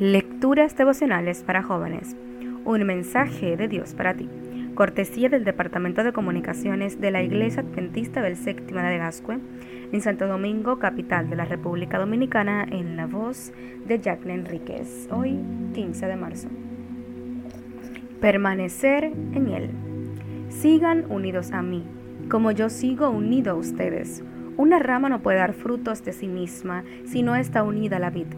[0.00, 2.16] Lecturas devocionales para jóvenes.
[2.64, 4.30] Un mensaje de Dios para ti.
[4.74, 9.40] Cortesía del Departamento de Comunicaciones de la Iglesia Adventista del Séptimo de Gascue,
[9.92, 13.52] en Santo Domingo, capital de la República Dominicana, en la voz
[13.84, 15.06] de Jacqueline Enríquez.
[15.12, 15.38] Hoy,
[15.74, 16.48] 15 de marzo.
[18.22, 19.68] Permanecer en Él.
[20.48, 21.84] Sigan unidos a mí,
[22.30, 24.24] como yo sigo unido a ustedes.
[24.56, 28.08] Una rama no puede dar frutos de sí misma si no está unida a la
[28.08, 28.28] vid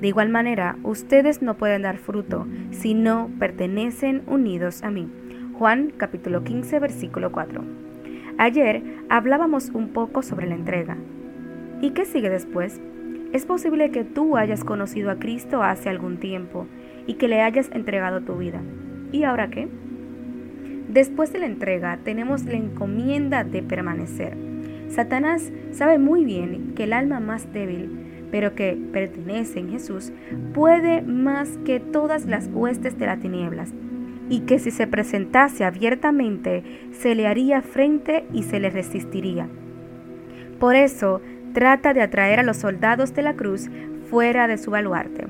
[0.00, 5.08] de igual manera, ustedes no pueden dar fruto si no pertenecen unidos a mí.
[5.54, 7.64] Juan capítulo 15 versículo 4.
[8.36, 10.98] Ayer hablábamos un poco sobre la entrega.
[11.80, 12.78] ¿Y qué sigue después?
[13.32, 16.66] Es posible que tú hayas conocido a Cristo hace algún tiempo
[17.06, 18.60] y que le hayas entregado tu vida.
[19.12, 19.66] ¿Y ahora qué?
[20.88, 24.36] Después de la entrega tenemos la encomienda de permanecer.
[24.88, 30.12] Satanás sabe muy bien que el alma más débil pero que pertenece en Jesús,
[30.54, 33.72] puede más que todas las huestes de las tinieblas,
[34.28, 39.48] y que si se presentase abiertamente, se le haría frente y se le resistiría.
[40.58, 41.20] Por eso,
[41.52, 43.68] trata de atraer a los soldados de la cruz
[44.10, 45.26] fuera de su baluarte.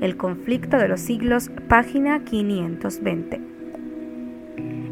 [0.00, 3.40] El conflicto de los siglos, página 520.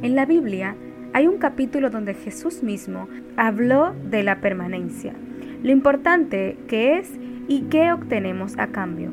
[0.02, 0.76] En la Biblia
[1.12, 5.14] hay un capítulo donde Jesús mismo habló de la permanencia.
[5.62, 7.10] Lo importante que es
[7.48, 9.10] ¿Y qué obtenemos a cambio?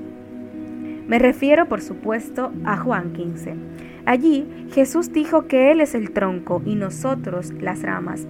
[1.07, 3.55] Me refiero, por supuesto, a Juan 15.
[4.05, 8.27] Allí Jesús dijo que Él es el tronco y nosotros las ramas.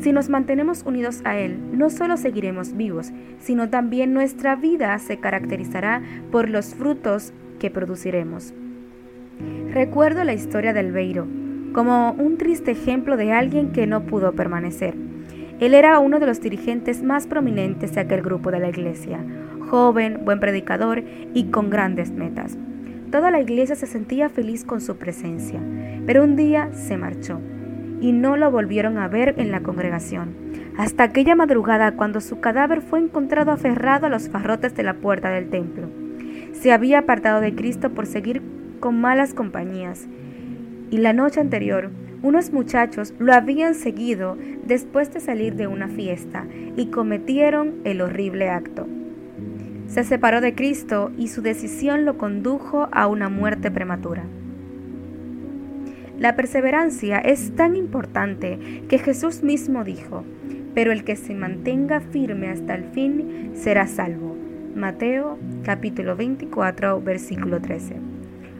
[0.00, 3.10] Si nos mantenemos unidos a Él, no solo seguiremos vivos,
[3.40, 8.54] sino también nuestra vida se caracterizará por los frutos que produciremos.
[9.72, 11.26] Recuerdo la historia del Beiro
[11.72, 14.94] como un triste ejemplo de alguien que no pudo permanecer.
[15.58, 19.24] Él era uno de los dirigentes más prominentes de aquel grupo de la iglesia,
[19.70, 22.58] joven, buen predicador y con grandes metas.
[23.10, 25.60] Toda la iglesia se sentía feliz con su presencia,
[26.04, 27.40] pero un día se marchó
[28.00, 30.34] y no lo volvieron a ver en la congregación,
[30.76, 35.30] hasta aquella madrugada cuando su cadáver fue encontrado aferrado a los farrotes de la puerta
[35.30, 35.88] del templo.
[36.52, 38.42] Se había apartado de Cristo por seguir
[38.80, 40.06] con malas compañías,
[40.90, 41.90] y la noche anterior
[42.26, 46.44] unos muchachos lo habían seguido después de salir de una fiesta
[46.76, 48.88] y cometieron el horrible acto.
[49.86, 54.24] Se separó de Cristo y su decisión lo condujo a una muerte prematura.
[56.18, 58.58] La perseverancia es tan importante
[58.88, 60.24] que Jesús mismo dijo,
[60.74, 64.36] pero el que se mantenga firme hasta el fin será salvo.
[64.74, 67.94] Mateo capítulo 24 versículo 13.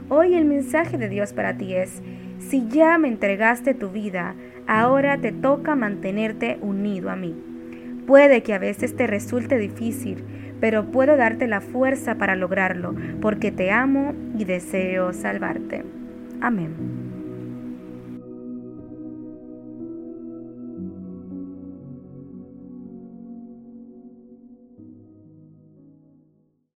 [0.09, 2.00] Hoy el mensaje de Dios para ti es,
[2.38, 4.34] si ya me entregaste tu vida,
[4.66, 7.34] ahora te toca mantenerte unido a mí.
[8.06, 10.24] Puede que a veces te resulte difícil,
[10.60, 15.82] pero puedo darte la fuerza para lograrlo, porque te amo y deseo salvarte.
[16.41, 17.16] Amén.